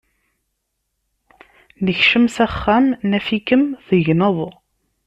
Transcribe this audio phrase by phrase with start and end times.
[1.85, 4.37] Nekcem s axxam, naf-ikem tegneḍ.